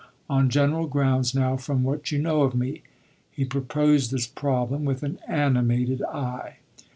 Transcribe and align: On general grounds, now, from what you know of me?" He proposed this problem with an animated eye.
On 0.27 0.49
general 0.49 0.87
grounds, 0.87 1.35
now, 1.35 1.57
from 1.57 1.83
what 1.83 2.11
you 2.11 2.17
know 2.17 2.41
of 2.41 2.55
me?" 2.55 2.81
He 3.29 3.45
proposed 3.45 4.09
this 4.09 4.25
problem 4.25 4.83
with 4.83 5.03
an 5.03 5.19
animated 5.27 6.01
eye. 6.01 6.55